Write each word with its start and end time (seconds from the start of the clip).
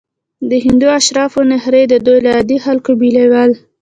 د 0.49 0.51
هندو 0.65 0.87
اشرافو 0.99 1.39
نخرې 1.51 1.81
دوی 2.05 2.19
له 2.25 2.31
عادي 2.37 2.57
خلکو 2.65 2.91
بېلول. 2.99 3.51